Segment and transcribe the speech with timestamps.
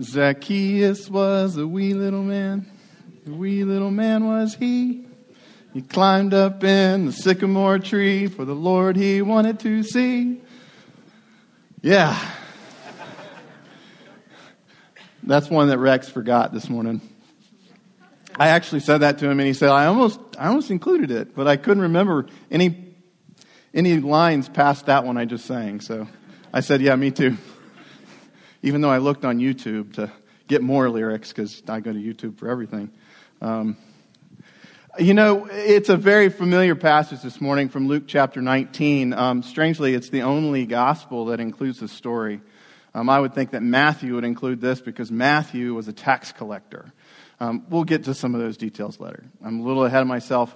[0.00, 2.70] Zacchaeus was a wee little man.
[3.26, 5.06] A wee little man was he.
[5.74, 10.40] He climbed up in the sycamore tree for the Lord he wanted to see.
[11.82, 12.18] Yeah.
[15.22, 17.00] That's one that Rex forgot this morning.
[18.38, 21.34] I actually said that to him and he said, I almost, I almost included it,
[21.34, 22.94] but I couldn't remember any,
[23.74, 25.80] any lines past that one I just sang.
[25.80, 26.08] So
[26.52, 27.36] I said, yeah, me too.
[28.62, 30.12] Even though I looked on YouTube to
[30.46, 32.92] get more lyrics because I go to YouTube for everything.
[33.40, 33.76] Um,
[34.98, 39.14] you know, it's a very familiar passage this morning from Luke chapter 19.
[39.14, 42.40] Um, strangely, it's the only gospel that includes the story.
[42.94, 46.92] Um, I would think that Matthew would include this because Matthew was a tax collector.
[47.40, 49.24] Um, we'll get to some of those details later.
[49.44, 50.54] I'm a little ahead of myself.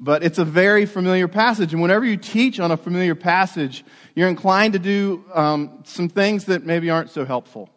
[0.00, 1.72] But it's a very familiar passage.
[1.72, 3.84] And whenever you teach on a familiar passage,
[4.14, 7.68] you're inclined to do um, some things that maybe aren't so helpful.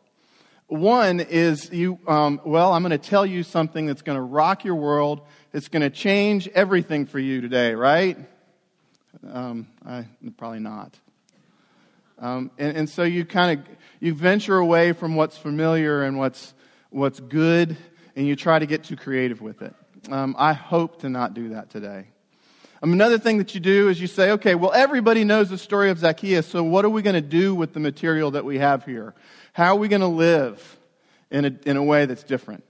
[0.67, 4.63] One is you, um, well, I'm going to tell you something that's going to rock
[4.63, 5.21] your world.
[5.51, 8.17] It's going to change everything for you today, right?
[9.29, 10.05] Um, I,
[10.37, 10.97] probably not.
[12.19, 13.65] Um, and, and so you kind of
[13.99, 16.53] you venture away from what's familiar and what's
[16.89, 17.75] what's good,
[18.15, 19.73] and you try to get too creative with it.
[20.09, 22.10] Um, I hope to not do that today.
[22.83, 25.91] Um, another thing that you do is you say, okay, well, everybody knows the story
[25.91, 28.85] of Zacchaeus, so what are we going to do with the material that we have
[28.85, 29.13] here?
[29.53, 30.79] How are we going to live
[31.29, 32.63] in a, in a way that's different?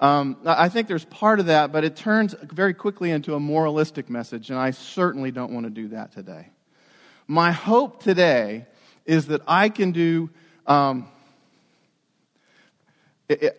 [0.00, 4.08] Um, I think there's part of that, but it turns very quickly into a moralistic
[4.08, 6.48] message, and I certainly don't want to do that today.
[7.26, 8.64] My hope today
[9.04, 10.30] is that I can do,
[10.66, 11.08] um,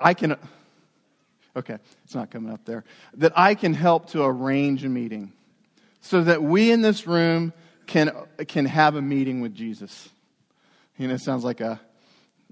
[0.02, 0.38] I can,
[1.56, 2.84] okay, it's not coming up there,
[3.18, 5.34] that I can help to arrange a meeting
[6.08, 7.52] so that we in this room
[7.86, 8.12] can,
[8.48, 10.10] can have a meeting with Jesus.
[10.98, 11.82] You know, it sounds like a,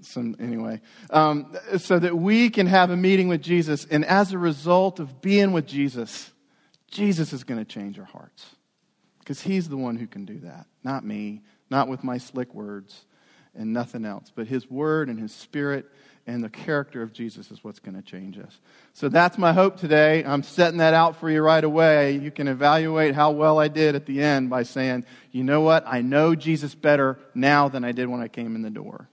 [0.02, 0.82] some, anyway.
[1.08, 5.22] Um, so that we can have a meeting with Jesus, and as a result of
[5.22, 6.30] being with Jesus,
[6.90, 8.46] Jesus is going to change our hearts.
[9.20, 13.06] Because he's the one who can do that, not me, not with my slick words
[13.54, 14.30] and nothing else.
[14.32, 15.86] But his word and his spirit
[16.26, 18.58] and the character of Jesus is what's going to change us.
[18.94, 20.24] So that's my hope today.
[20.24, 22.16] I'm setting that out for you right away.
[22.16, 25.84] You can evaluate how well I did at the end by saying, you know what?
[25.86, 29.08] I know Jesus better now than I did when I came in the door.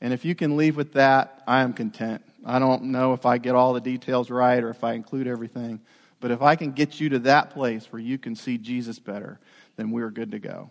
[0.00, 2.22] And if you can leave with that, I am content.
[2.44, 5.80] I don't know if I get all the details right or if I include everything.
[6.20, 9.38] But if I can get you to that place where you can see Jesus better,
[9.76, 10.70] then we're good to go.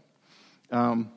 [0.71, 1.11] Um,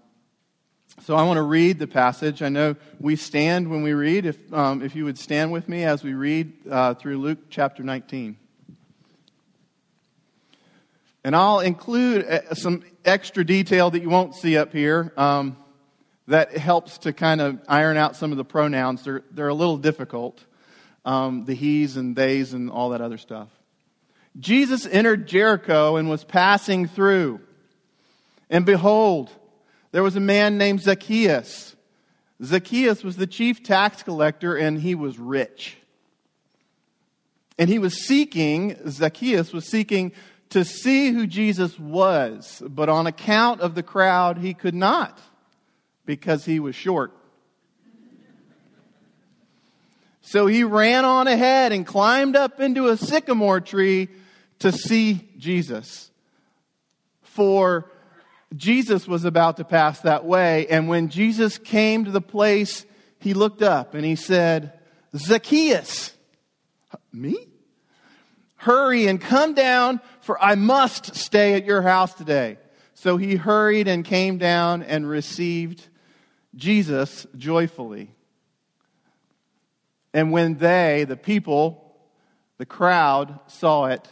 [1.00, 2.42] so I want to read the passage.
[2.42, 4.26] I know we stand when we read.
[4.26, 7.82] If, um, if you would stand with me as we read uh, through Luke chapter
[7.82, 8.36] 19.
[11.25, 15.56] And I'll include uh, some extra detail that you won't see up here um,
[16.26, 19.04] that helps to kind of iron out some of the pronouns.
[19.04, 20.44] They're, they're a little difficult,
[21.04, 23.48] um, the he's and they's and all that other stuff.
[24.38, 27.41] Jesus entered Jericho and was passing through.
[28.50, 29.30] And behold,
[29.93, 31.76] there was a man named Zacchaeus.
[32.43, 35.76] Zacchaeus was the chief tax collector and he was rich.
[37.59, 40.12] And he was seeking, Zacchaeus was seeking
[40.50, 45.19] to see who Jesus was, but on account of the crowd, he could not
[46.06, 47.12] because he was short.
[50.22, 54.09] So he ran on ahead and climbed up into a sycamore tree
[54.59, 56.10] to see Jesus.
[57.22, 57.91] For
[58.56, 60.66] Jesus was about to pass that way.
[60.69, 62.86] And when Jesus came to the place,
[63.19, 64.72] he looked up and he said,
[65.16, 66.14] Zacchaeus,
[67.12, 67.36] me?
[68.56, 72.59] Hurry and come down, for I must stay at your house today.
[72.94, 75.86] So he hurried and came down and received
[76.56, 78.10] Jesus joyfully.
[80.12, 81.97] And when they, the people,
[82.56, 84.09] the crowd, saw it,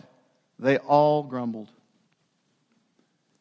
[0.58, 1.72] they all grumbled.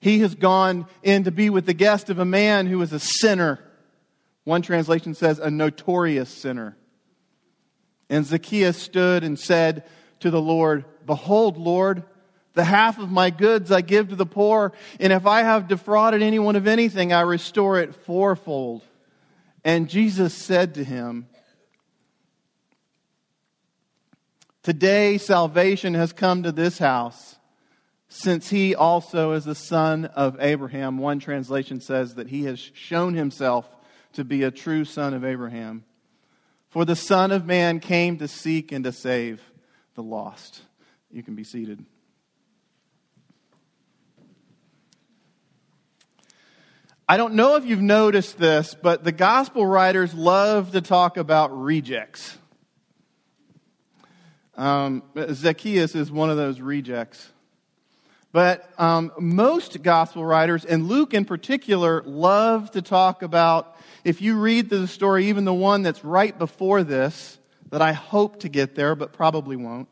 [0.06, 3.00] He has gone in to be with the guest of a man who is a
[3.00, 3.60] sinner.
[4.44, 6.78] One translation says, a notorious sinner.
[8.08, 9.84] And Zacchaeus stood and said
[10.20, 12.04] to the Lord, Behold, Lord,
[12.54, 16.22] the half of my goods I give to the poor, and if I have defrauded
[16.22, 18.84] anyone of anything, I restore it fourfold.
[19.64, 21.26] And Jesus said to him,
[24.62, 27.35] Today salvation has come to this house
[28.18, 30.98] since he also is the son of Abraham.
[30.98, 33.68] One translation says that he has shown himself
[34.14, 35.84] to be a true son of Abraham.
[36.70, 39.42] For the Son of Man came to seek and to save
[39.96, 40.62] the lost.
[41.12, 41.86] You can be seated.
[47.08, 51.56] I don't know if you've noticed this, but the gospel writers love to talk about
[51.56, 52.38] rejects.
[54.56, 55.04] Um,
[55.34, 57.32] Zacchaeus is one of those rejects.
[58.36, 64.38] But um, most gospel writers, and Luke in particular, love to talk about, if you
[64.38, 67.38] read the story, even the one that's right before this,
[67.70, 69.88] that I hope to get there, but probably won't,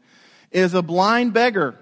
[0.52, 1.80] is a blind beggar.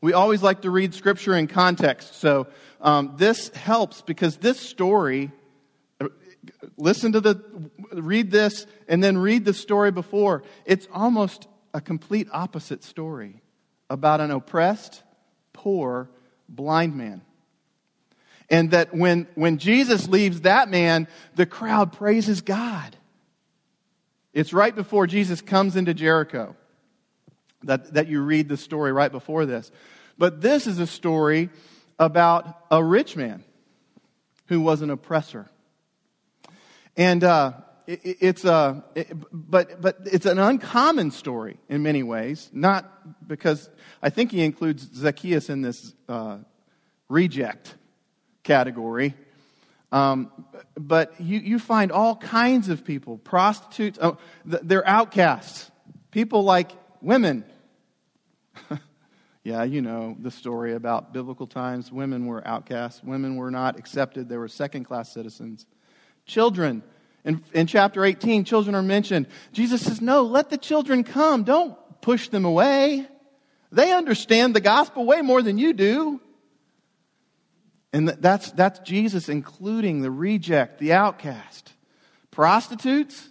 [0.00, 2.20] We always like to read scripture in context.
[2.20, 2.46] So
[2.80, 5.32] um, this helps because this story,
[6.76, 7.42] listen to the,
[7.92, 10.44] read this and then read the story before.
[10.66, 13.42] It's almost a complete opposite story
[13.90, 15.02] about an oppressed,
[15.64, 16.10] poor,
[16.46, 17.22] blind man.
[18.50, 22.94] And that when, when Jesus leaves that man, the crowd praises God.
[24.34, 26.54] It's right before Jesus comes into Jericho
[27.62, 29.70] that, that you read the story right before this.
[30.18, 31.48] But this is a story
[31.98, 33.42] about a rich man
[34.48, 35.48] who was an oppressor.
[36.94, 37.54] And uh,
[37.86, 43.68] it, it's a, it, but, but it's an uncommon story in many ways, not because
[44.02, 46.38] I think he includes Zacchaeus in this uh,
[47.08, 47.74] reject
[48.42, 49.14] category.
[49.92, 50.30] Um,
[50.76, 55.70] but you, you find all kinds of people, prostitutes, oh, they're outcasts.
[56.10, 57.44] People like women
[59.44, 61.92] yeah, you know the story about biblical times.
[61.92, 65.66] Women were outcasts, women were not accepted, they were second class citizens.
[66.26, 66.82] Children,
[67.24, 69.26] in, in chapter 18, children are mentioned.
[69.52, 71.44] Jesus says, No, let the children come.
[71.44, 73.06] Don't push them away.
[73.72, 76.20] They understand the gospel way more than you do.
[77.92, 81.72] And that's, that's Jesus including the reject, the outcast.
[82.30, 83.28] Prostitutes,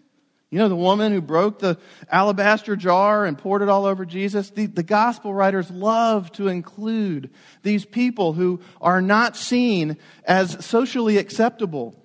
[0.49, 1.77] you know, the woman who broke the
[2.09, 4.51] alabaster jar and poured it all over Jesus?
[4.51, 7.31] The, the, gospel writers love to include
[7.63, 11.95] these people who are not seen as socially acceptable.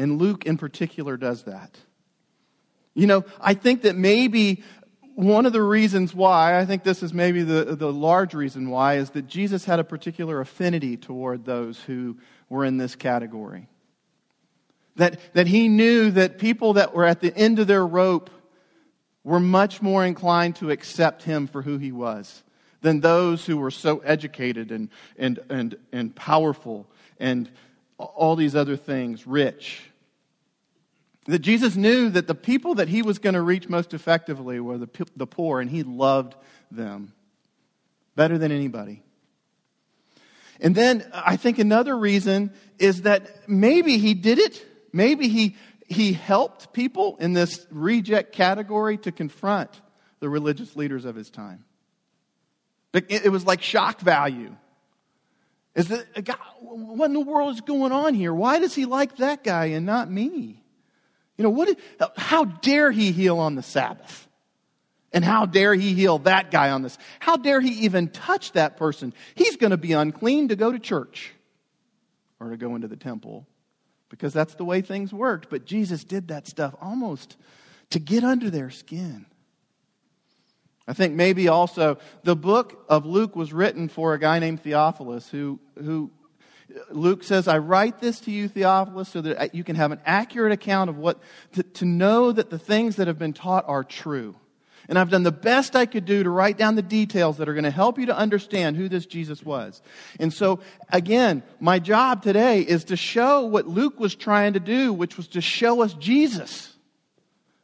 [0.00, 1.76] And Luke, in particular, does that.
[2.94, 4.62] You know, I think that maybe
[5.14, 8.94] one of the reasons why, I think this is maybe the, the large reason why,
[8.94, 12.16] is that Jesus had a particular affinity toward those who
[12.48, 13.68] were in this category.
[14.96, 18.30] That, that he knew that people that were at the end of their rope
[19.22, 22.42] were much more inclined to accept him for who he was
[22.80, 24.88] than those who were so educated and,
[25.18, 26.86] and, and, and powerful
[27.18, 27.50] and
[28.00, 29.82] all these other things, rich.
[31.26, 34.78] That Jesus knew that the people that he was going to reach most effectively were
[34.78, 36.34] the, the poor, and he loved
[36.70, 37.12] them
[38.16, 39.02] better than anybody.
[40.60, 45.56] And then I think another reason is that maybe he did it Maybe he,
[45.88, 49.70] he helped people in this reject category to confront
[50.20, 51.64] the religious leaders of his time.
[52.92, 54.54] It was like shock value.
[55.80, 56.04] Is
[56.60, 58.34] what in the world is going on here?
[58.34, 60.62] Why does he like that guy and not me?
[61.38, 61.78] You know, what,
[62.16, 64.28] how dare he heal on the Sabbath?
[65.12, 66.98] And how dare he heal that guy on this?
[67.18, 69.14] How dare he even touch that person?
[69.34, 71.32] He's going to be unclean to go to church
[72.38, 73.46] or to go into the temple
[74.10, 75.48] because that's the way things worked.
[75.48, 77.38] But Jesus did that stuff almost
[77.88, 79.24] to get under their skin.
[80.90, 85.28] I think maybe also the book of Luke was written for a guy named Theophilus
[85.28, 86.10] who, who
[86.90, 90.50] Luke says, I write this to you, Theophilus, so that you can have an accurate
[90.50, 91.20] account of what,
[91.52, 94.34] to, to know that the things that have been taught are true.
[94.88, 97.54] And I've done the best I could do to write down the details that are
[97.54, 99.82] going to help you to understand who this Jesus was.
[100.18, 104.92] And so, again, my job today is to show what Luke was trying to do,
[104.92, 106.74] which was to show us Jesus.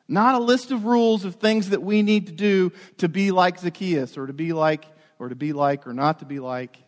[0.09, 3.59] Not a list of rules of things that we need to do to be like
[3.59, 4.87] Zacchaeus or to be like,
[5.19, 6.79] or to be like, or not to be like,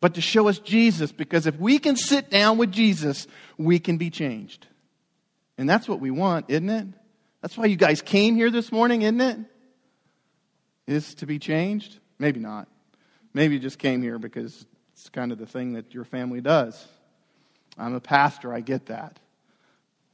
[0.00, 3.26] but to show us Jesus because if we can sit down with Jesus,
[3.56, 4.66] we can be changed.
[5.56, 6.86] And that's what we want, isn't it?
[7.42, 9.38] That's why you guys came here this morning, isn't it?
[10.86, 11.98] Is to be changed?
[12.18, 12.68] Maybe not.
[13.34, 16.86] Maybe you just came here because it's kind of the thing that your family does.
[17.76, 19.18] I'm a pastor, I get that.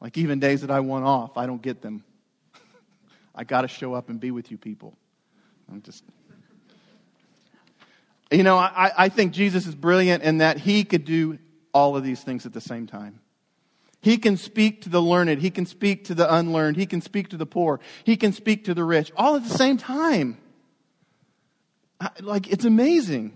[0.01, 2.05] Like even days that I want off, I don't get them.
[3.35, 4.97] I got to show up and be with you people.
[5.71, 6.05] I'm just.
[8.31, 11.39] You know, I, I think Jesus is brilliant in that he could do
[11.73, 13.21] all of these things at the same time.
[14.01, 15.41] He can speak to the learned.
[15.41, 16.77] He can speak to the unlearned.
[16.77, 17.81] He can speak to the poor.
[18.05, 20.39] He can speak to the rich, all at the same time.
[22.21, 23.35] Like, it's amazing.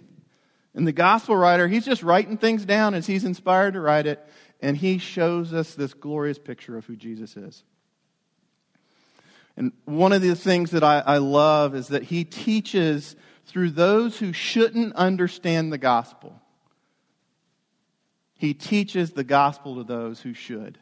[0.74, 4.24] And the gospel writer, he's just writing things down as he's inspired to write it,
[4.60, 7.64] and he shows us this glorious picture of who Jesus is.
[9.58, 14.16] And one of the things that I, I love is that he teaches through those
[14.16, 16.40] who shouldn't understand the gospel.
[18.38, 20.78] he teaches the gospel to those who should.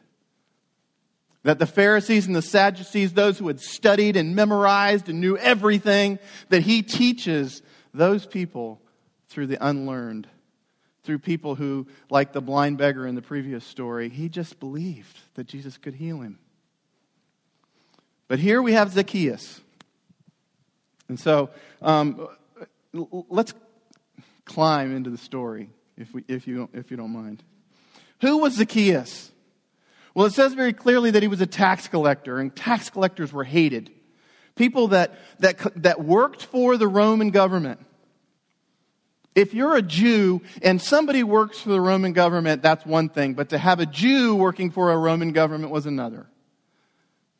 [1.41, 6.19] That the Pharisees and the Sadducees, those who had studied and memorized and knew everything,
[6.49, 7.63] that he teaches
[7.95, 8.79] those people
[9.27, 10.27] through the unlearned,
[11.03, 15.47] through people who, like the blind beggar in the previous story, he just believed that
[15.47, 16.37] Jesus could heal him.
[18.27, 19.61] But here we have Zacchaeus.
[21.09, 21.49] And so
[21.81, 22.27] um,
[22.93, 23.53] let's
[24.45, 27.43] climb into the story, if, we, if, you, if you don't mind.
[28.21, 29.31] Who was Zacchaeus?
[30.13, 33.43] Well, it says very clearly that he was a tax collector, and tax collectors were
[33.43, 33.91] hated.
[34.55, 37.79] People that, that, that worked for the Roman government.
[39.35, 43.49] If you're a Jew and somebody works for the Roman government, that's one thing, but
[43.49, 46.25] to have a Jew working for a Roman government was another.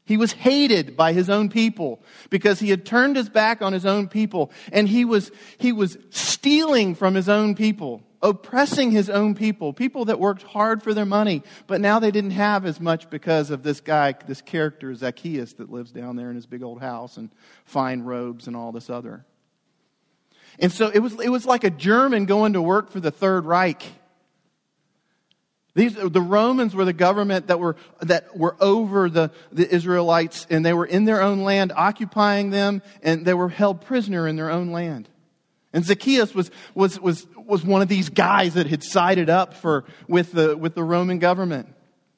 [0.08, 3.86] He was hated by his own people because he had turned his back on his
[3.86, 9.36] own people and he was, he was stealing from his own people, oppressing his own
[9.36, 13.10] people, people that worked hard for their money, but now they didn't have as much
[13.10, 16.80] because of this guy, this character, Zacchaeus, that lives down there in his big old
[16.80, 17.30] house and
[17.66, 19.26] fine robes and all this other.
[20.58, 23.44] And so it was, it was like a German going to work for the Third
[23.44, 23.84] Reich.
[25.78, 30.66] These, the Romans were the government that were, that were over the, the Israelites, and
[30.66, 34.50] they were in their own land, occupying them, and they were held prisoner in their
[34.50, 35.08] own land.
[35.74, 39.86] And Zacchaeus was, was, was, was one of these guys that had sided up for,
[40.08, 41.72] with, the, with the Roman government.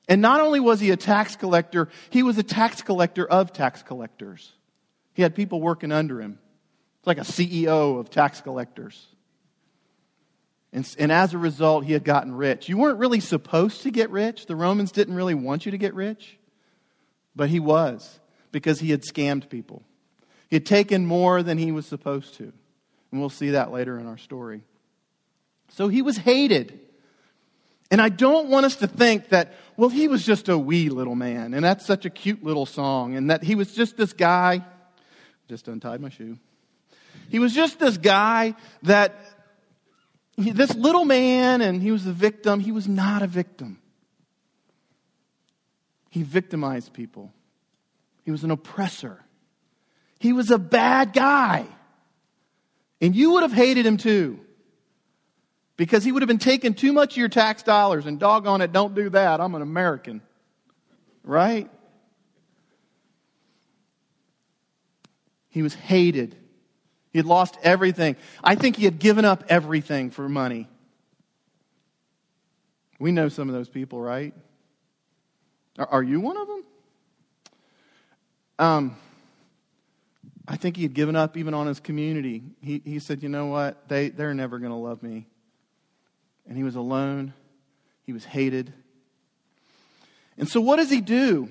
[0.08, 3.84] And not only was he a tax collector, he was a tax collector of tax
[3.84, 4.54] collectors.
[5.16, 6.40] He had people working under him.
[7.00, 9.06] It's like a CEO of tax collectors.
[10.72, 12.70] And, and as a result, he had gotten rich.
[12.70, 14.46] You weren't really supposed to get rich.
[14.46, 16.38] The Romans didn't really want you to get rich.
[17.36, 18.20] But he was,
[18.52, 19.84] because he had scammed people.
[20.50, 22.52] He had taken more than he was supposed to.
[23.12, 24.62] And we'll see that later in our story.
[25.70, 26.80] So he was hated.
[27.92, 31.16] And I don't want us to think that, well, he was just a wee little
[31.16, 34.64] man, and that's such a cute little song, and that he was just this guy.
[35.48, 36.38] Just untied my shoe.
[37.30, 39.16] He was just this guy that
[40.40, 42.60] this little man, and he was a victim.
[42.60, 43.80] He was not a victim.
[46.10, 47.32] He victimized people.
[48.24, 49.24] He was an oppressor.
[50.20, 51.66] He was a bad guy.
[53.02, 54.40] And you would have hated him too.
[55.78, 58.72] Because he would have been taking too much of your tax dollars, and doggone it,
[58.72, 59.40] don't do that.
[59.40, 60.22] I'm an American.
[61.24, 61.70] Right?
[65.50, 66.36] He was hated.
[67.12, 68.16] He had lost everything.
[68.44, 70.68] I think he had given up everything for money.
[73.00, 74.34] We know some of those people, right?
[75.78, 76.64] Are, you one of them?
[78.60, 78.98] Um,
[80.46, 82.44] I think he had given up even on his community.
[82.62, 83.88] He, he said, you know what?
[83.88, 85.26] They, they're never going to love me.
[86.48, 87.34] And he was alone.
[88.04, 88.74] He was hated.
[90.38, 91.50] And so, what does he do?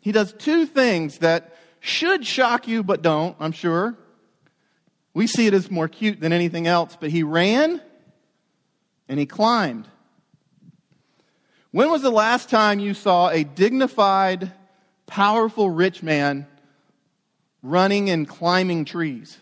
[0.00, 3.96] He does two things that should shock you, but don't, I'm sure.
[5.16, 7.80] We see it as more cute than anything else, but he ran
[9.08, 9.88] and he climbed.
[11.70, 14.52] When was the last time you saw a dignified,
[15.06, 16.46] powerful, rich man
[17.62, 19.38] running and climbing trees?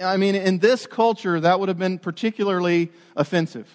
[0.00, 3.68] I mean, in this culture, that would have been particularly offensive.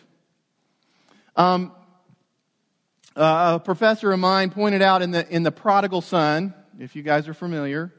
[1.36, 1.74] Um,
[3.14, 7.04] uh, a professor of mine pointed out in the, in the prodigal son, if you
[7.04, 7.94] guys are familiar,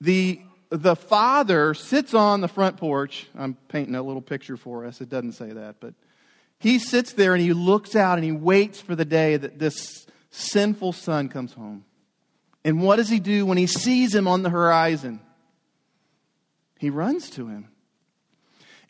[0.00, 3.26] the the father sits on the front porch.
[3.36, 5.00] I'm painting a little picture for us.
[5.00, 5.94] It doesn't say that, but
[6.58, 10.06] he sits there and he looks out and he waits for the day that this
[10.30, 11.84] sinful son comes home.
[12.64, 15.20] And what does he do when he sees him on the horizon?
[16.78, 17.68] He runs to him.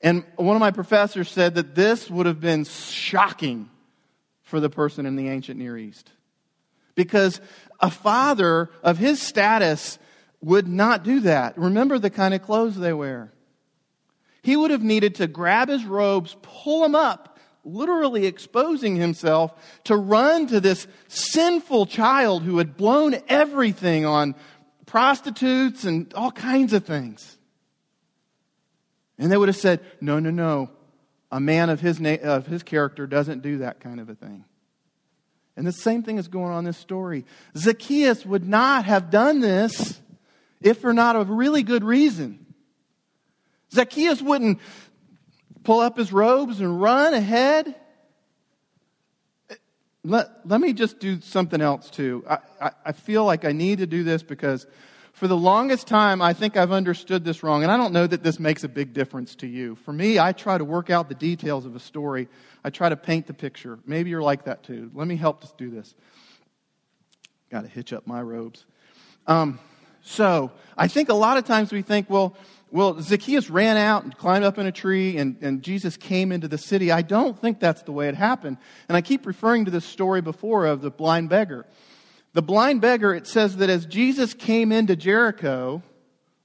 [0.03, 3.71] And one of my professors said that this would have been shocking
[4.43, 6.11] for the person in the ancient Near East.
[6.95, 7.41] Because
[7.81, 9.99] a father of his status
[10.41, 11.57] would not do that.
[11.59, 13.33] Remember the kind of clothes they wear.
[14.43, 19.53] He would have needed to grab his robes, pull them up, literally exposing himself
[19.85, 24.37] to run to this sinful child who had blown everything on
[24.87, 27.37] prostitutes and all kinds of things.
[29.19, 30.71] And they would have said, No, no, no.
[31.33, 34.45] A man of his, na- of his character doesn't do that kind of a thing.
[35.57, 37.25] And the same thing is going on in this story.
[37.57, 39.99] Zacchaeus would not have done this
[40.61, 42.47] if for not a really good reason.
[43.73, 44.61] Zacchaeus wouldn't
[45.65, 47.75] pull up his robes and run ahead.
[50.05, 52.25] Let, let me just do something else too.
[52.29, 54.67] I, I, I feel like I need to do this because
[55.17, 58.23] For the longest time, I think I've understood this wrong, and I don't know that
[58.23, 59.75] this makes a big difference to you.
[59.77, 62.29] For me, I try to work out the details of a story.
[62.63, 63.79] I try to paint the picture.
[63.87, 64.91] Maybe you're like that too.
[64.93, 65.95] Let me help us do this.
[67.51, 68.67] Got to hitch up my robes.
[69.27, 69.59] Um,
[70.09, 72.37] so, I think a lot of times we think, well,
[72.71, 76.47] well, Zacchaeus ran out and climbed up in a tree, and, and Jesus came into
[76.47, 76.93] the city.
[76.93, 78.59] I don't think that's the way it happened.
[78.89, 81.67] And I keep referring to this story before of the blind beggar.
[82.35, 85.83] The blind beggar, it says that as Jesus came into Jericho,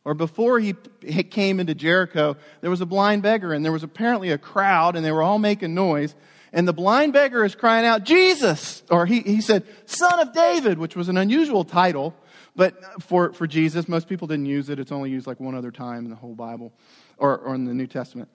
[0.04, 4.32] or before he came into Jericho, there was a blind beggar, and there was apparently
[4.32, 6.16] a crowd, and they were all making noise.
[6.52, 8.82] And the blind beggar is crying out, Jesus!
[8.90, 12.16] Or he, he said, Son of David, which was an unusual title,
[12.62, 14.78] but for, for Jesus, most people didn't use it.
[14.78, 16.72] It's only used like one other time in the whole Bible,
[17.18, 18.30] or, or in the New Testament.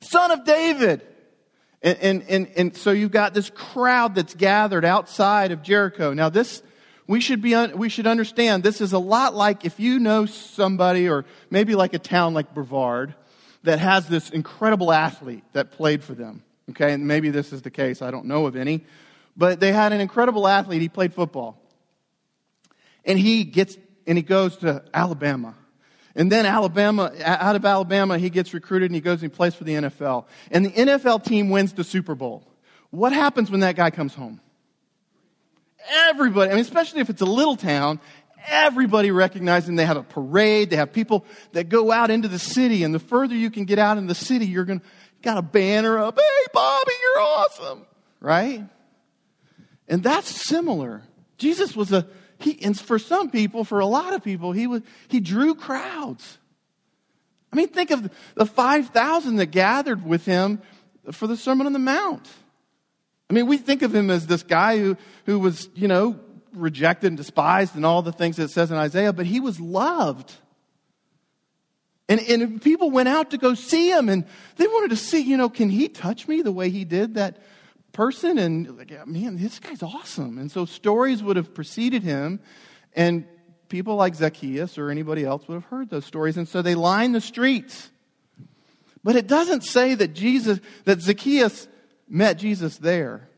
[0.00, 1.06] Son of David!
[1.80, 6.12] And, and, and, and so you've got this crowd that's gathered outside of Jericho.
[6.12, 6.60] Now, this
[7.06, 11.08] we should, be, we should understand this is a lot like if you know somebody,
[11.08, 13.14] or maybe like a town like Brevard,
[13.62, 16.42] that has this incredible athlete that played for them.
[16.70, 18.02] Okay, and maybe this is the case.
[18.02, 18.84] I don't know of any.
[19.36, 20.82] But they had an incredible athlete.
[20.82, 21.61] He played football.
[23.04, 25.54] And he gets, and he goes to Alabama.
[26.14, 29.54] And then Alabama, out of Alabama, he gets recruited and he goes and he plays
[29.54, 30.26] for the NFL.
[30.50, 32.46] And the NFL team wins the Super Bowl.
[32.90, 34.40] What happens when that guy comes home?
[35.88, 38.00] everybody, I mean, especially if it's a little town,
[38.46, 42.38] everybody recognizes recognizing they have a parade, they have people that go out into the
[42.38, 44.86] city, and the further you can get out in the city, you're going to
[45.22, 47.86] got a banner up, hey, Bobby, you're awesome,
[48.20, 48.64] right?
[49.88, 51.02] And that's similar.
[51.38, 52.06] Jesus was a,
[52.42, 56.38] he, and for some people, for a lot of people, he was, he drew crowds.
[57.52, 60.62] I mean, think of the 5,000 that gathered with him
[61.10, 62.28] for the Sermon on the Mount.
[63.28, 64.96] I mean, we think of him as this guy who,
[65.26, 66.18] who was, you know,
[66.54, 69.58] rejected and despised and all the things that it says in Isaiah, but he was
[69.58, 70.32] loved.
[72.08, 75.36] And, and people went out to go see him and they wanted to see, you
[75.36, 77.38] know, can he touch me the way he did that
[77.92, 78.38] person?
[78.38, 80.38] And man, this guy's awesome.
[80.38, 82.40] And so stories would have preceded him
[82.94, 83.26] and
[83.68, 86.36] people like Zacchaeus or anybody else would have heard those stories.
[86.36, 87.90] And so they line the streets.
[89.02, 91.68] But it doesn't say that Jesus, that Zacchaeus
[92.08, 93.28] met Jesus there.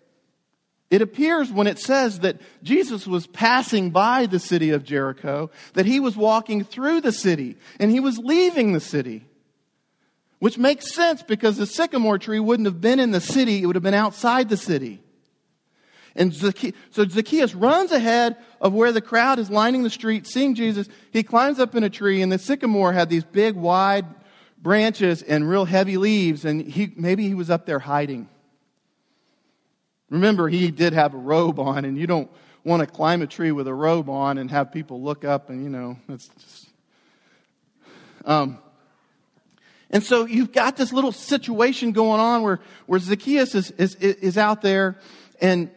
[0.91, 5.87] It appears when it says that Jesus was passing by the city of Jericho, that
[5.87, 9.25] he was walking through the city and he was leaving the city.
[10.45, 13.77] Which makes sense because the sycamore tree wouldn't have been in the city, it would
[13.77, 15.01] have been outside the city.
[16.15, 20.55] And Zacchaeus, so Zacchaeus runs ahead of where the crowd is lining the street, seeing
[20.55, 20.87] Jesus.
[21.15, 24.05] He climbs up in a tree, and the sycamore had these big, wide
[24.59, 28.29] branches and real heavy leaves, and he, maybe he was up there hiding.
[30.11, 32.31] Remember, he did have a robe on, and you don't
[32.65, 35.65] want to climb a tree with a robe on and have people look up and,
[35.65, 36.69] you know, it's just.
[38.27, 38.59] Um,
[39.95, 44.37] and so you've got this little situation going on where, where Zacchaeus is, is, is
[44.37, 44.99] out there,
[45.41, 45.71] and,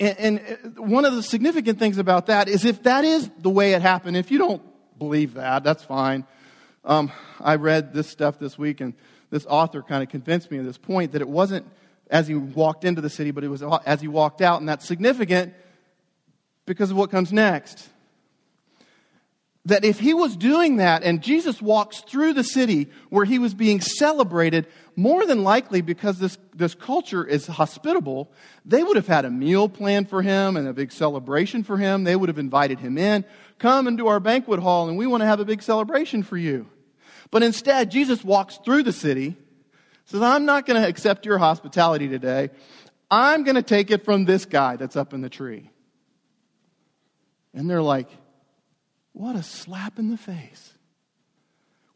[0.00, 0.40] and,
[0.76, 4.16] one of the significant things about that is if that is the way it happened,
[4.16, 4.60] if you don't
[4.98, 6.26] believe that, that's fine.
[6.84, 8.92] Um, I read this stuff this week, and
[9.30, 11.64] this author kind of convinced me of this point that it wasn't
[12.10, 14.58] as he walked into the city, but it was as he walked out.
[14.58, 15.54] And that's significant
[16.66, 17.88] because of what comes next.
[19.68, 23.54] That if he was doing that and Jesus walks through the city where he was
[23.54, 28.32] being celebrated, more than likely because this, this culture is hospitable,
[28.64, 32.04] they would have had a meal planned for him and a big celebration for him.
[32.04, 33.24] They would have invited him in.
[33.58, 36.66] Come into our banquet hall and we want to have a big celebration for you.
[37.30, 39.36] But instead, Jesus walks through the city
[40.08, 42.48] says, I'm not going to accept your hospitality today.
[43.10, 45.70] I'm going to take it from this guy that's up in the tree.
[47.52, 48.08] And they're like,
[49.18, 50.72] what a slap in the face.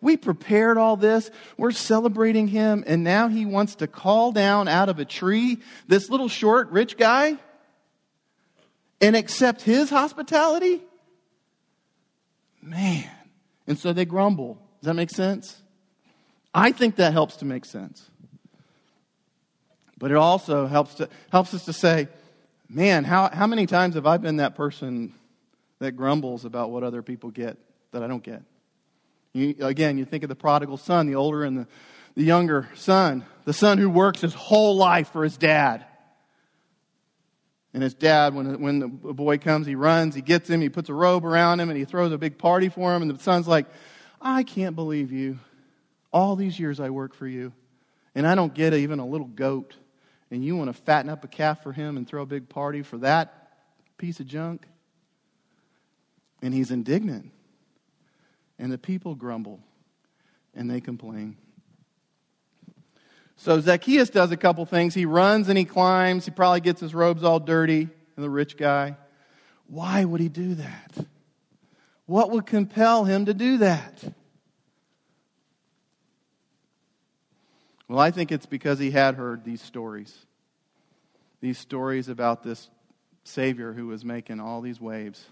[0.01, 1.31] We prepared all this.
[1.57, 2.83] We're celebrating him.
[2.85, 6.97] And now he wants to call down out of a tree this little short rich
[6.97, 7.39] guy
[9.01, 10.83] and accept his hospitality?
[12.61, 13.09] Man.
[13.69, 14.55] And so they grumble.
[14.81, 15.63] Does that make sense?
[16.53, 18.11] I think that helps to make sense.
[19.97, 22.09] But it also helps, to, helps us to say,
[22.69, 25.15] man, how, how many times have I been that person
[25.83, 27.59] that grumbles about what other people get
[27.93, 28.43] that I don't get?
[29.33, 31.67] You, again, you think of the prodigal son, the older and the,
[32.15, 35.85] the younger son, the son who works his whole life for his dad.
[37.75, 40.91] And his dad, when, when the boy comes, he runs, he gets him, he puts
[40.91, 43.01] a robe around him, and he throws a big party for him.
[43.01, 43.67] And the son's like,
[44.21, 45.39] I can't believe you.
[46.13, 47.55] All these years I work for you,
[48.15, 49.75] and I don't get even a little goat,
[50.31, 52.83] and you want to fatten up a calf for him and throw a big party
[52.83, 53.43] for that
[53.97, 54.67] piece of junk?
[56.43, 57.31] And he's indignant.
[58.59, 59.61] And the people grumble
[60.55, 61.37] and they complain.
[63.37, 64.95] So Zacchaeus does a couple things.
[64.95, 66.25] He runs and he climbs.
[66.25, 68.97] He probably gets his robes all dirty, and the rich guy.
[69.67, 70.93] Why would he do that?
[72.07, 74.05] What would compel him to do that?
[77.89, 80.17] Well, I think it's because he had heard these stories.
[81.41, 82.69] These stories about this
[83.25, 85.25] Savior who was making all these waves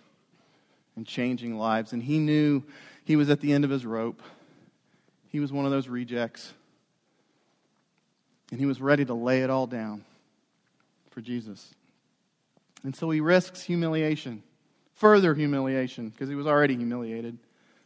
[1.01, 1.95] and changing lives.
[1.95, 2.63] And he knew
[3.07, 4.23] he was at the end of his rope.
[5.31, 6.53] He was one of those rejects.
[8.51, 10.05] And he was ready to lay it all down
[11.11, 11.75] for Jesus.
[12.85, 14.43] And so he risks humiliation,
[14.93, 17.39] further humiliation, because he was already humiliated.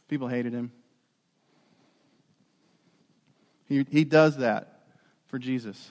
[0.09, 0.73] People hated him.
[3.69, 4.81] He, he does that
[5.27, 5.89] for Jesus.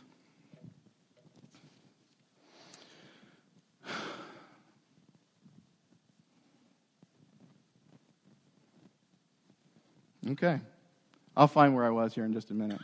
[10.31, 10.61] Okay.
[11.37, 12.81] I'll find where I was here in just a minute.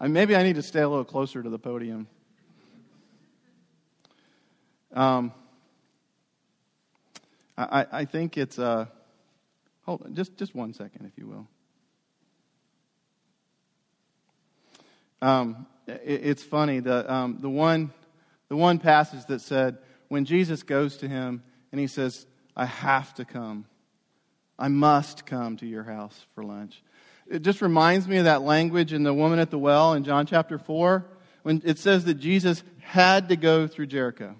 [0.00, 2.08] Maybe I need to stay a little closer to the podium.
[4.92, 5.32] Um,
[7.56, 8.86] I, I think it's, uh,
[9.84, 11.46] hold on, just, just one second, if you will.
[15.22, 17.92] Um, it, it's funny, the, um, the, one,
[18.48, 23.14] the one passage that said, when Jesus goes to him and he says, I have
[23.14, 23.66] to come,
[24.58, 26.82] I must come to your house for lunch.
[27.28, 30.26] It just reminds me of that language in the woman at the well in John
[30.26, 31.04] chapter 4
[31.42, 34.36] when it says that Jesus had to go through Jericho.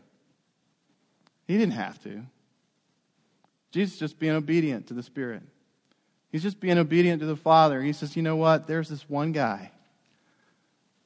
[1.47, 2.23] He didn't have to.
[3.73, 5.43] Jesus just being obedient to the Spirit.
[6.31, 7.83] He's just being obedient to the Father.
[7.83, 8.67] He says, you know what?
[8.67, 9.71] There's this one guy,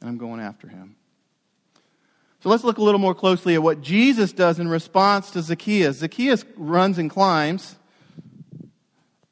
[0.01, 0.97] and I'm going after him.
[2.41, 5.99] So let's look a little more closely at what Jesus does in response to Zacchaeus.
[5.99, 7.77] Zacchaeus runs and climbs,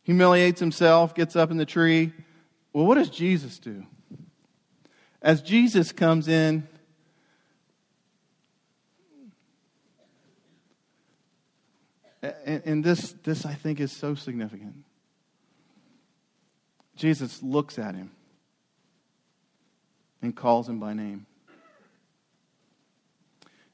[0.05, 2.12] humiliates himself, gets up in the tree.
[2.73, 3.85] Well, what does Jesus do?
[5.21, 6.69] As Jesus comes in,
[12.45, 14.85] and, this, this I think is so significant.
[16.97, 18.11] Jesus looks at him
[20.23, 21.27] and calls him by name.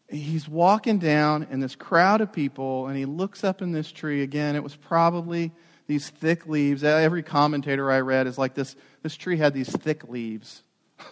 [0.09, 4.23] He's walking down in this crowd of people, and he looks up in this tree.
[4.23, 5.53] Again, it was probably
[5.91, 6.85] these thick leaves.
[6.85, 10.63] Every commentator I read is like this this tree had these thick leaves.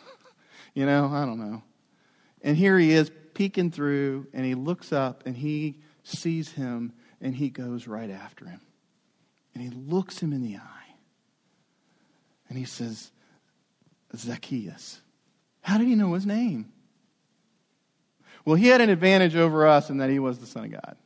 [0.72, 1.64] you know, I don't know.
[2.42, 7.34] And here he is peeking through, and he looks up and he sees him, and
[7.34, 8.60] he goes right after him.
[9.52, 10.94] And he looks him in the eye.
[12.48, 13.10] And he says,
[14.14, 15.00] Zacchaeus.
[15.60, 16.72] How did he know his name?
[18.44, 20.96] Well, he had an advantage over us in that he was the Son of God.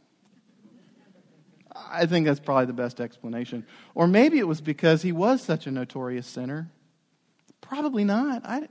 [1.74, 3.66] I think that's probably the best explanation.
[3.94, 6.70] Or maybe it was because he was such a notorious sinner.
[7.61, 8.42] Probably not.
[8.44, 8.68] I,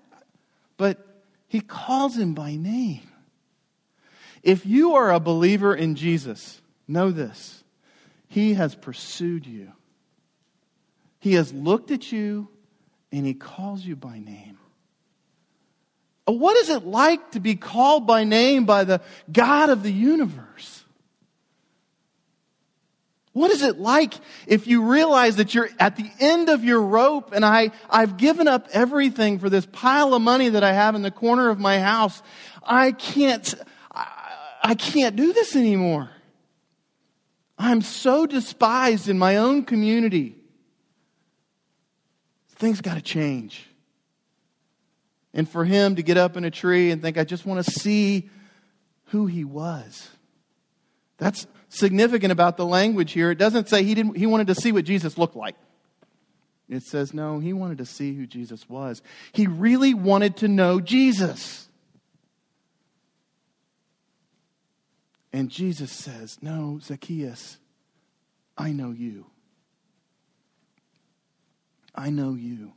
[0.78, 1.06] but
[1.48, 3.08] he calls him by name.
[4.44, 7.64] If you are a believer in Jesus, know this
[8.28, 9.72] He has pursued you,
[11.20, 12.48] He has looked at you,
[13.12, 14.58] and He calls you by name.
[16.26, 20.51] What is it like to be called by name by the God of the universe?
[23.34, 24.14] What is it like
[24.46, 28.48] if you realize that you're at the end of your rope and I, I've given
[28.48, 31.80] up everything for this pile of money that I have in the corner of my
[31.80, 32.22] house?
[32.62, 33.54] I can't,
[33.94, 34.08] I,
[34.64, 36.10] I can't do this anymore.
[37.58, 40.36] I'm so despised in my own community.
[42.56, 43.66] Things got to change.
[45.34, 47.72] And for him to get up in a tree and think, I just want to
[47.72, 48.30] see
[49.06, 50.10] who he was.
[51.18, 53.32] That's, significant about the language here.
[53.32, 55.56] It doesn't say he, didn't, he wanted to see what Jesus looked like.
[56.70, 59.02] It says, no, he wanted to see who Jesus was.
[59.34, 61.68] He really wanted to know Jesus.
[65.34, 67.58] And Jesus says, No, Zacchaeus,
[68.58, 69.28] I know you.
[71.96, 72.74] I know you.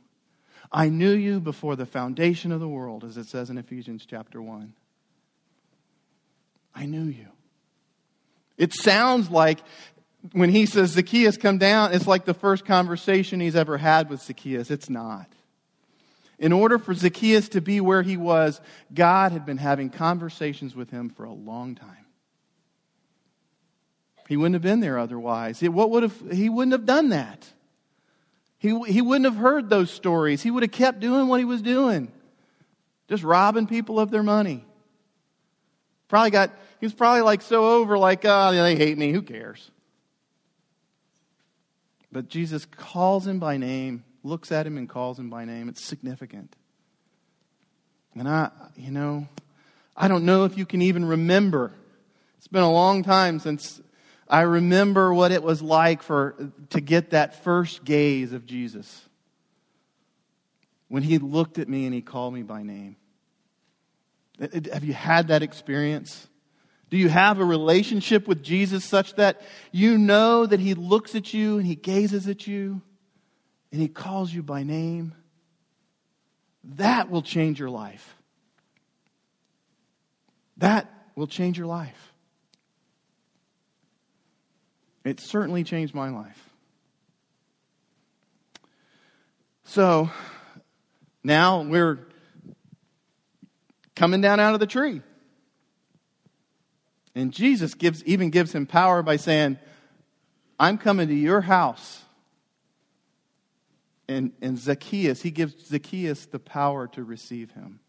[0.71, 4.41] I knew you before the foundation of the world, as it says in Ephesians chapter
[4.41, 4.73] 1.
[6.73, 7.27] I knew you.
[8.57, 9.59] It sounds like
[10.31, 14.21] when he says, Zacchaeus, come down, it's like the first conversation he's ever had with
[14.21, 14.71] Zacchaeus.
[14.71, 15.27] It's not.
[16.37, 18.59] In order for Zacchaeus to be where he was,
[18.93, 22.05] God had been having conversations with him for a long time.
[24.27, 25.61] He wouldn't have been there otherwise.
[25.61, 27.47] what would have, he wouldn't have done that.
[28.57, 30.41] He, he wouldn't have heard those stories.
[30.41, 32.11] He would have kept doing what he was doing,
[33.07, 34.65] just robbing people of their money.
[36.07, 36.51] Probably got
[36.85, 39.11] He's probably like so over, like, oh, they hate me.
[39.11, 39.71] Who cares?
[42.11, 45.67] But Jesus calls him by name, looks at him and calls him by name.
[45.67, 46.55] It's significant.
[48.13, 49.27] And I, you know,
[49.97, 51.71] I don't know if you can even remember.
[52.37, 53.81] It's been a long time since
[54.29, 59.05] I remember what it was like for to get that first gaze of Jesus.
[60.87, 62.95] When he looked at me and he called me by name.
[64.39, 66.27] Have you had that experience?
[66.89, 71.33] Do you have a relationship with Jesus such that you know that he looks at
[71.33, 72.81] you and he gazes at you
[73.71, 75.13] and he calls you by name?
[76.75, 78.15] That will change your life.
[80.57, 82.13] That will change your life.
[85.03, 86.49] It certainly changed my life.
[89.65, 90.09] So
[91.23, 92.07] now we're
[93.95, 95.01] coming down out of the tree.
[97.15, 99.57] And Jesus gives, even gives him power by saying,
[100.59, 102.01] I'm coming to your house.
[104.07, 107.79] And, and Zacchaeus, he gives Zacchaeus the power to receive him.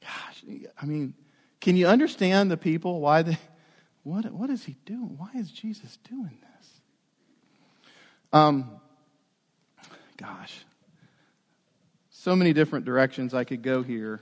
[0.00, 0.44] Gosh,
[0.80, 1.14] I mean,
[1.60, 3.38] can you understand the people why they,
[4.02, 5.16] what, what is he doing?
[5.18, 6.68] Why is Jesus doing this?
[8.32, 8.80] Um,
[10.16, 10.64] gosh,
[12.10, 14.20] so many different directions I could go here.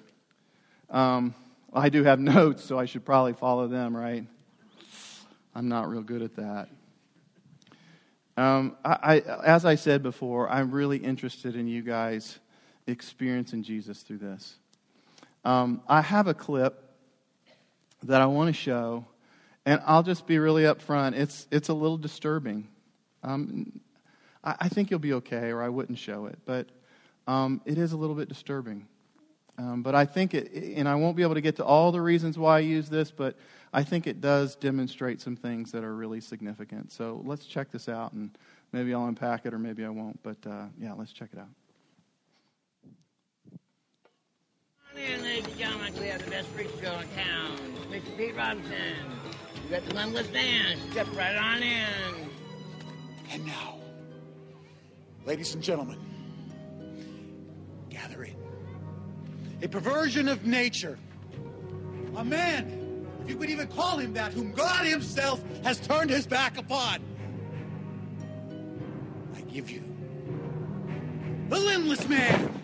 [0.91, 1.35] Um,
[1.73, 4.27] I do have notes, so I should probably follow them, right?
[5.55, 6.69] I'm not real good at that.
[8.37, 12.39] Um, I, I, as I said before, I'm really interested in you guys
[12.87, 14.55] experiencing Jesus through this.
[15.45, 16.83] Um, I have a clip
[18.05, 19.05] that I want to show
[19.67, 21.15] and I'll just be really upfront.
[21.15, 22.69] It's, it's a little disturbing.
[23.23, 23.81] Um,
[24.43, 26.39] I, I, think you'll be okay, or I wouldn't show it.
[26.47, 26.69] But
[27.27, 28.87] um, it is a little bit disturbing.
[29.59, 32.01] Um, but I think it, and I won't be able to get to all the
[32.01, 33.37] reasons why I use this, but
[33.73, 36.93] I think it does demonstrate some things that are really significant.
[36.93, 38.31] So let's check this out, and
[38.73, 40.21] maybe I'll unpack it, or maybe I won't.
[40.23, 41.49] But uh, yeah, let's check it out.
[45.41, 47.57] ladies and gentlemen, we have the best freak show in town,
[47.91, 48.17] Mr.
[48.17, 48.75] Pete Robinson.
[49.65, 50.81] You got the limitless dance.
[50.91, 52.31] Step right on in.
[53.31, 53.79] And now,
[55.25, 55.99] ladies and gentlemen,
[57.89, 58.40] gather in.
[59.63, 60.99] A perversion of nature.
[62.17, 66.27] A man, if you could even call him that, whom God Himself has turned His
[66.27, 67.01] back upon.
[69.37, 69.85] I give you
[71.49, 72.49] the limbless man.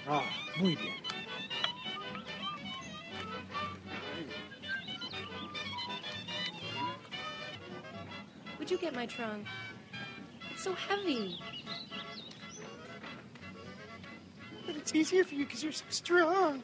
[0.08, 0.24] Ah,
[0.58, 0.91] muy bien.
[9.02, 9.44] my trunk.
[10.52, 11.36] It's so heavy.
[14.64, 16.62] But it's easier for you because you're so strong.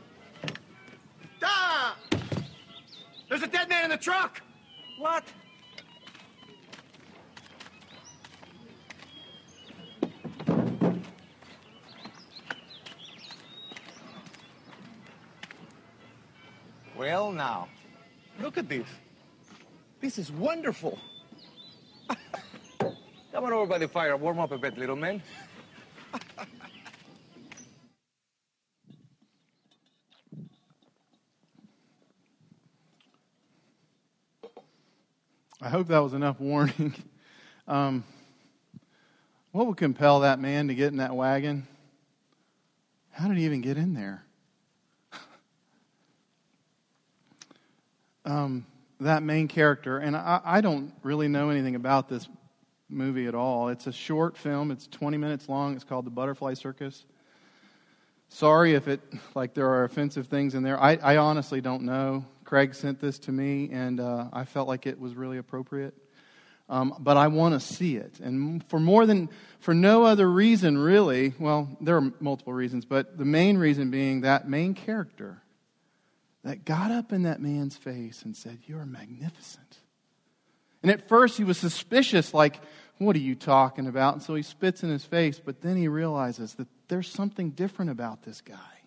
[1.42, 1.96] Ah!
[3.28, 4.40] There's a dead man in the truck!
[5.00, 5.24] What?
[16.96, 17.66] Well, now,
[18.40, 18.86] look at this.
[20.00, 21.00] This is wonderful.
[23.48, 24.14] On over by the fire.
[24.14, 25.22] Warm up a bit, little man.
[35.62, 36.94] I hope that was enough warning.
[37.66, 38.04] Um,
[39.52, 41.66] what would compel that man to get in that wagon?
[43.10, 44.24] How did he even get in there?
[48.24, 48.64] um,
[49.00, 52.26] that main character, and I, I don't really know anything about this
[52.88, 53.68] movie at all.
[53.68, 55.74] It's a short film, it's 20 minutes long.
[55.74, 57.04] It's called The Butterfly Circus.
[58.30, 59.00] Sorry if it,
[59.34, 60.80] like, there are offensive things in there.
[60.80, 62.24] I, I honestly don't know.
[62.44, 65.94] Craig sent this to me, and uh, I felt like it was really appropriate.
[66.70, 68.20] Um, but I want to see it.
[68.20, 73.16] And for more than, for no other reason, really, well, there are multiple reasons, but
[73.16, 75.42] the main reason being that main character
[76.44, 79.78] that got up in that man's face and said, You're magnificent.
[80.82, 82.60] And at first he was suspicious, like,
[82.98, 84.14] What are you talking about?
[84.14, 87.90] And so he spits in his face, but then he realizes that there's something different
[87.90, 88.78] about this guy.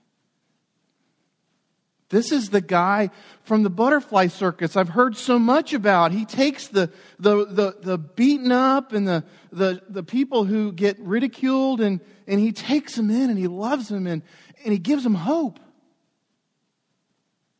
[2.11, 3.09] This is the guy
[3.43, 6.11] from the butterfly circus I've heard so much about.
[6.11, 9.23] He takes the, the, the, the beaten up and the,
[9.53, 13.87] the, the people who get ridiculed and, and he takes them in and he loves
[13.87, 14.23] them and,
[14.65, 15.57] and he gives them hope.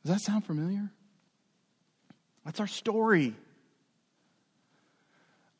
[0.04, 0.91] Does that sound familiar?
[2.44, 3.36] That's our story.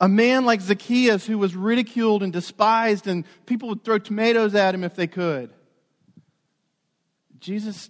[0.02, 4.74] A man like Zacchaeus who was ridiculed and despised, and people would throw tomatoes at
[4.74, 5.54] him if they could.
[7.40, 7.90] Jesus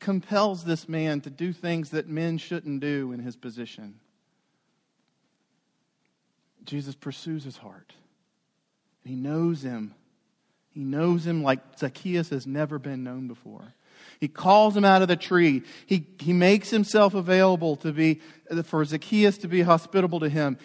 [0.00, 4.00] compels this man to do things that men shouldn't do in his position.
[6.64, 7.92] Jesus pursues his heart.
[9.04, 9.94] He knows him.
[10.70, 13.74] He knows him like Zacchaeus has never been known before.
[14.18, 15.62] He calls him out of the tree.
[15.86, 18.20] He, he makes himself available to be,
[18.64, 20.58] for Zacchaeus to be hospitable to him.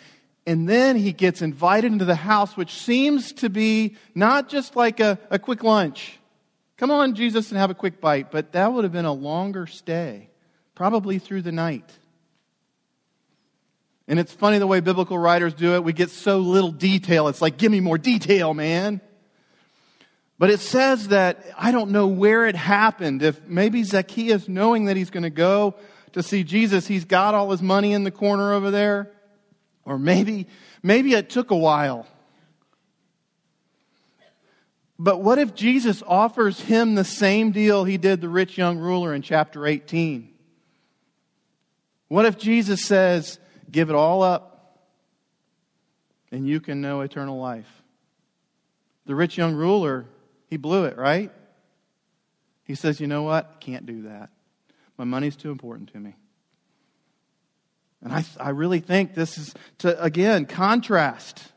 [0.49, 4.99] And then he gets invited into the house, which seems to be not just like
[4.99, 6.17] a, a quick lunch.
[6.75, 8.31] Come on, Jesus, and have a quick bite.
[8.31, 10.27] But that would have been a longer stay,
[10.73, 11.87] probably through the night.
[14.07, 15.83] And it's funny the way biblical writers do it.
[15.83, 17.27] We get so little detail.
[17.27, 19.01] It's like, give me more detail, man.
[20.39, 23.21] But it says that I don't know where it happened.
[23.21, 25.75] If maybe Zacchaeus, knowing that he's going to go
[26.13, 29.11] to see Jesus, he's got all his money in the corner over there.
[29.89, 30.45] Or maybe,
[30.83, 32.05] maybe it took a while.
[34.99, 39.15] But what if Jesus offers him the same deal he did the rich young ruler
[39.15, 40.29] in chapter 18?
[42.07, 43.39] What if Jesus says,
[43.71, 44.77] give it all up
[46.31, 47.81] and you can know eternal life?
[49.07, 50.05] The rich young ruler
[50.45, 51.31] he blew it, right?
[52.63, 53.59] He says, You know what?
[53.59, 54.29] Can't do that.
[54.99, 56.15] My money's too important to me.
[58.01, 61.51] And I, I really think this is to, again, contrast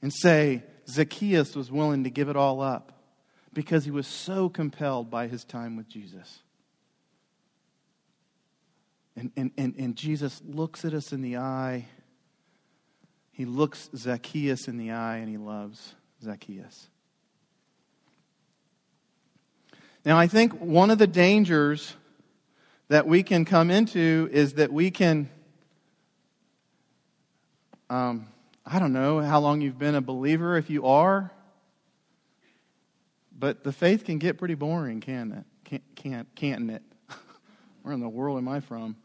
[0.00, 2.92] and say Zacchaeus was willing to give it all up
[3.52, 6.40] because he was so compelled by his time with Jesus.
[9.14, 11.86] And, and, and, and Jesus looks at us in the eye.
[13.30, 16.88] He looks Zacchaeus in the eye and he loves Zacchaeus.
[20.04, 21.94] Now, I think one of the dangers
[22.92, 25.30] that we can come into is that we can,
[27.88, 28.28] um,
[28.66, 31.32] I don't know how long you've been a believer, if you are,
[33.34, 35.44] but the faith can get pretty boring, can it?
[35.64, 36.82] Can't, can't, can't it?
[37.82, 38.96] Where in the world am I from?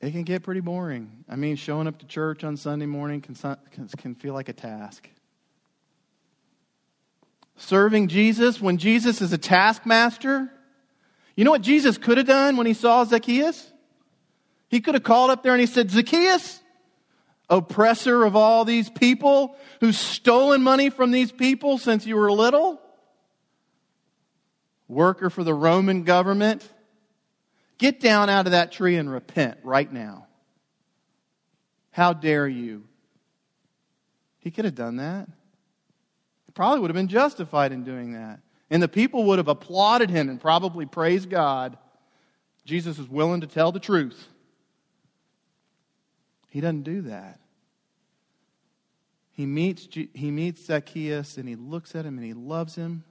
[0.00, 1.24] It can get pretty boring.
[1.28, 4.52] I mean, showing up to church on Sunday morning can, can, can feel like a
[4.52, 5.08] task
[7.56, 10.48] serving Jesus when Jesus is a taskmaster.
[11.38, 13.70] You know what Jesus could have done when he saw Zacchaeus?
[14.68, 16.60] He could have called up there and he said, Zacchaeus,
[17.48, 22.82] oppressor of all these people who's stolen money from these people since you were little,
[24.88, 26.68] worker for the Roman government,
[27.78, 30.26] get down out of that tree and repent right now.
[31.92, 32.82] How dare you?
[34.40, 35.28] He could have done that
[36.46, 38.40] He probably would have been justified in doing that.
[38.70, 41.78] And the people would have applauded him and probably praised God.
[42.64, 44.28] Jesus is willing to tell the truth.
[46.50, 47.40] He doesn't do that.
[49.32, 53.04] He meets, he meets Zacchaeus and he looks at him and he loves him.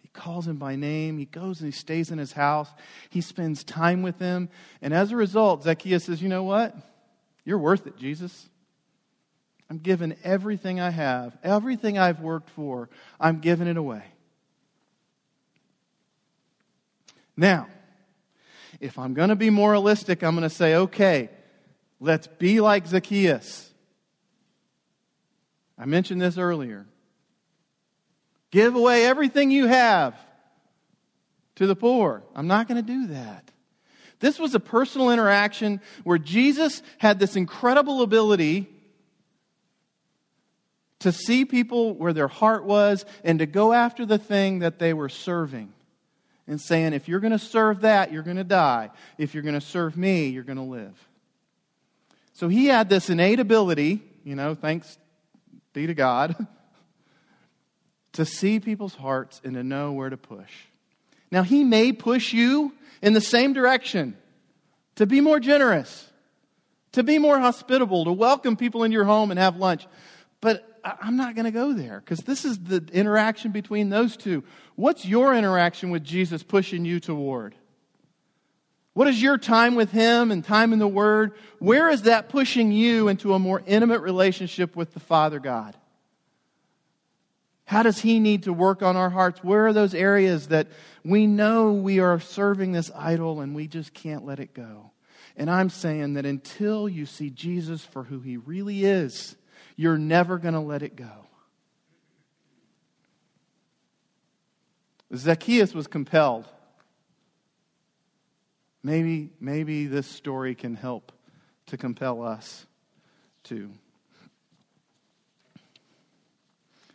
[0.00, 1.18] He calls him by name.
[1.18, 2.68] He goes and he stays in his house.
[3.10, 4.48] He spends time with him.
[4.82, 6.74] And as a result, Zacchaeus says, You know what?
[7.44, 8.48] You're worth it, Jesus.
[9.70, 12.90] I'm giving everything I have, everything I've worked for,
[13.20, 14.02] I'm giving it away.
[17.40, 17.68] Now,
[18.80, 21.30] if I'm going to be moralistic, I'm going to say, okay,
[21.98, 23.72] let's be like Zacchaeus.
[25.78, 26.84] I mentioned this earlier.
[28.50, 30.14] Give away everything you have
[31.54, 32.22] to the poor.
[32.36, 33.50] I'm not going to do that.
[34.18, 38.68] This was a personal interaction where Jesus had this incredible ability
[40.98, 44.92] to see people where their heart was and to go after the thing that they
[44.92, 45.72] were serving.
[46.50, 48.90] And saying, if you're going to serve that, you're going to die.
[49.16, 51.08] If you're going to serve me, you're going to live.
[52.32, 54.98] So he had this innate ability, you know, thanks
[55.72, 56.34] be to God,
[58.14, 60.50] to see people's hearts and to know where to push.
[61.30, 64.16] Now, he may push you in the same direction
[64.96, 66.10] to be more generous,
[66.92, 69.86] to be more hospitable, to welcome people in your home and have lunch.
[70.40, 74.44] But I'm not going to go there because this is the interaction between those two.
[74.76, 77.54] What's your interaction with Jesus pushing you toward?
[78.92, 81.32] What is your time with Him and time in the Word?
[81.58, 85.76] Where is that pushing you into a more intimate relationship with the Father God?
[87.64, 89.44] How does He need to work on our hearts?
[89.44, 90.66] Where are those areas that
[91.04, 94.90] we know we are serving this idol and we just can't let it go?
[95.36, 99.36] And I'm saying that until you see Jesus for who He really is,
[99.80, 101.08] you're never going to let it go.
[105.16, 106.44] Zacchaeus was compelled.
[108.82, 111.12] Maybe, maybe this story can help
[111.68, 112.66] to compel us
[113.42, 113.70] too.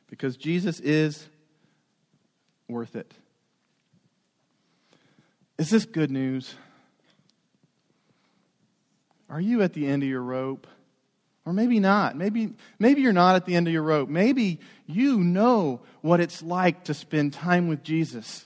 [0.07, 1.27] Because Jesus is
[2.67, 3.11] worth it.
[5.57, 6.53] Is this good news?
[9.27, 10.67] Are you at the end of your rope?
[11.45, 12.15] Or maybe not.
[12.15, 14.09] Maybe, maybe you're not at the end of your rope.
[14.09, 18.45] Maybe you know what it's like to spend time with Jesus.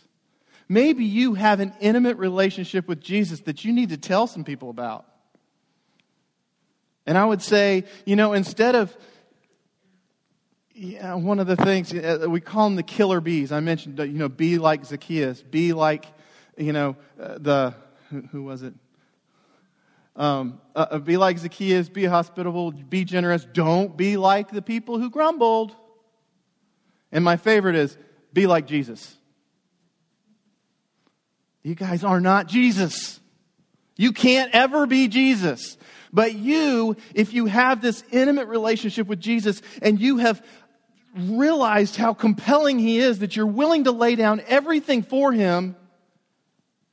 [0.68, 4.70] Maybe you have an intimate relationship with Jesus that you need to tell some people
[4.70, 5.06] about.
[7.06, 8.96] And I would say, you know, instead of
[10.76, 13.52] yeah, one of the things uh, we call them the killer bees.
[13.52, 16.06] I mentioned, you know, be like Zacchaeus, be like,
[16.56, 17.74] you know, uh, the
[18.10, 18.74] who, who was it?
[20.20, 23.46] Um, uh, uh, be like Zacchaeus, be hospitable, be generous.
[23.46, 25.74] Don't be like the people who grumbled.
[27.10, 27.98] And my favorite is
[28.34, 29.16] be like Jesus.
[31.64, 33.22] You guys are not Jesus.
[33.96, 35.78] You can't ever be Jesus.
[36.12, 40.46] But you, if you have this intimate relationship with Jesus and you have
[41.16, 45.78] realized how compelling he is that you're willing to lay down everything for him,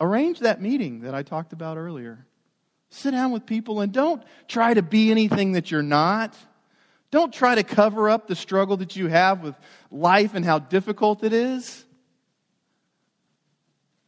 [0.01, 2.25] arrange that meeting that I talked about earlier.
[2.91, 6.37] Sit down with people and don't try to be anything that you're not.
[7.11, 9.55] Don't try to cover up the struggle that you have with
[9.91, 11.85] life and how difficult it is.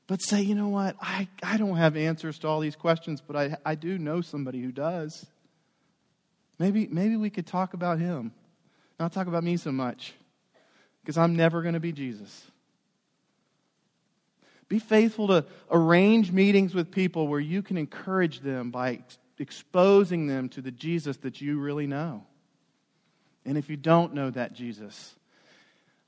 [0.06, 0.96] But say, you know what?
[1.00, 4.60] I, I don't have answers to all these questions, but I, I do know somebody
[4.60, 5.26] who does.
[6.58, 8.32] Maybe, maybe we could talk about him,
[8.98, 10.14] not talk about me so much,
[11.02, 12.50] because I'm never going to be Jesus.
[14.68, 20.26] Be faithful to arrange meetings with people where you can encourage them by ex- exposing
[20.26, 22.24] them to the Jesus that you really know.
[23.44, 25.14] And if you don't know that Jesus,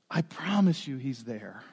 [0.09, 1.63] I promise you he's there.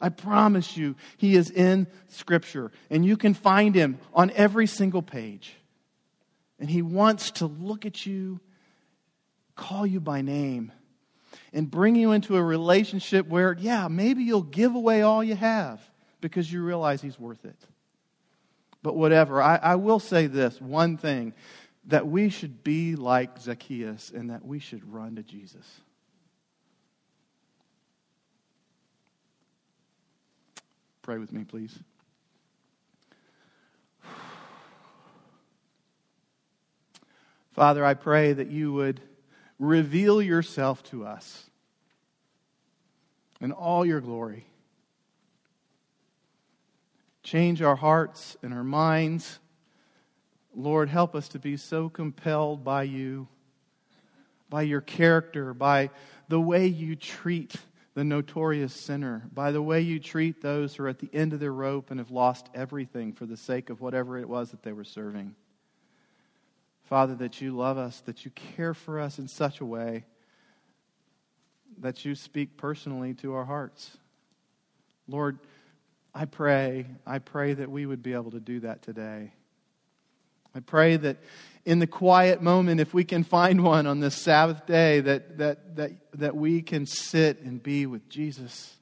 [0.00, 5.02] I promise you he is in Scripture, and you can find him on every single
[5.02, 5.54] page.
[6.58, 8.40] And he wants to look at you,
[9.54, 10.72] call you by name,
[11.56, 15.80] and bring you into a relationship where, yeah, maybe you'll give away all you have
[16.20, 17.56] because you realize He's worth it.
[18.82, 21.32] But whatever, I, I will say this one thing
[21.86, 25.64] that we should be like Zacchaeus and that we should run to Jesus.
[31.00, 31.74] Pray with me, please.
[37.52, 39.00] Father, I pray that you would
[39.58, 41.48] reveal yourself to us
[43.40, 44.46] in all your glory.
[47.22, 49.40] Change our hearts and our minds.
[50.54, 53.28] Lord, help us to be so compelled by you,
[54.48, 55.90] by your character, by
[56.28, 57.56] the way you treat
[57.94, 61.40] the notorious sinner, by the way you treat those who are at the end of
[61.40, 64.72] their rope and have lost everything for the sake of whatever it was that they
[64.72, 65.34] were serving.
[66.86, 70.04] Father, that you love us, that you care for us in such a way
[71.78, 73.96] that you speak personally to our hearts.
[75.08, 75.40] Lord,
[76.14, 79.32] I pray, I pray that we would be able to do that today.
[80.54, 81.18] I pray that
[81.64, 85.76] in the quiet moment, if we can find one on this Sabbath day, that, that,
[85.76, 88.74] that, that we can sit and be with Jesus.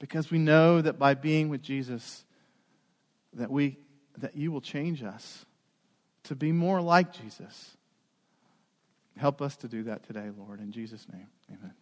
[0.00, 2.24] Because we know that by being with Jesus,
[3.34, 3.78] that, we,
[4.18, 5.46] that you will change us
[6.24, 7.76] to be more like Jesus.
[9.16, 10.60] Help us to do that today, Lord.
[10.60, 11.74] In Jesus' name, amen.